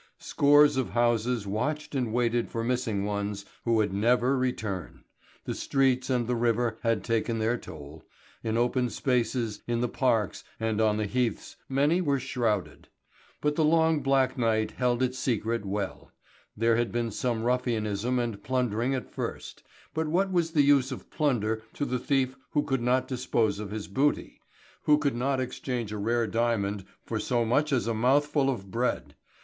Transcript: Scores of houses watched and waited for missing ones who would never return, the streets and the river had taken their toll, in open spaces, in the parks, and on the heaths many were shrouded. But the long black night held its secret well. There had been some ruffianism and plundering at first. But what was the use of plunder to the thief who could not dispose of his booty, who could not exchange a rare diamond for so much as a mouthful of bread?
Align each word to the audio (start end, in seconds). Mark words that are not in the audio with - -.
Scores 0.17 0.77
of 0.77 0.89
houses 0.89 1.45
watched 1.45 1.93
and 1.93 2.11
waited 2.11 2.49
for 2.49 2.63
missing 2.63 3.05
ones 3.05 3.45
who 3.65 3.73
would 3.73 3.93
never 3.93 4.35
return, 4.35 5.03
the 5.45 5.53
streets 5.53 6.09
and 6.09 6.25
the 6.25 6.35
river 6.35 6.79
had 6.81 7.03
taken 7.03 7.37
their 7.37 7.55
toll, 7.55 8.03
in 8.43 8.57
open 8.57 8.89
spaces, 8.89 9.61
in 9.67 9.79
the 9.81 9.87
parks, 9.87 10.43
and 10.59 10.81
on 10.81 10.97
the 10.97 11.05
heaths 11.05 11.55
many 11.69 12.01
were 12.01 12.19
shrouded. 12.19 12.87
But 13.41 13.55
the 13.55 13.63
long 13.63 13.99
black 14.01 14.39
night 14.39 14.71
held 14.71 15.03
its 15.03 15.19
secret 15.19 15.65
well. 15.67 16.11
There 16.57 16.77
had 16.77 16.91
been 16.91 17.11
some 17.11 17.43
ruffianism 17.43 18.17
and 18.17 18.41
plundering 18.41 18.95
at 18.95 19.13
first. 19.13 19.61
But 19.93 20.07
what 20.07 20.31
was 20.31 20.49
the 20.53 20.63
use 20.63 20.91
of 20.91 21.11
plunder 21.11 21.61
to 21.75 21.85
the 21.85 21.99
thief 21.99 22.35
who 22.53 22.63
could 22.63 22.81
not 22.81 23.07
dispose 23.07 23.59
of 23.59 23.69
his 23.69 23.87
booty, 23.87 24.41
who 24.85 24.97
could 24.97 25.15
not 25.15 25.39
exchange 25.39 25.91
a 25.91 25.99
rare 25.99 26.25
diamond 26.25 26.85
for 27.05 27.19
so 27.19 27.45
much 27.45 27.71
as 27.71 27.85
a 27.85 27.93
mouthful 27.93 28.49
of 28.49 28.71
bread? 28.71 29.13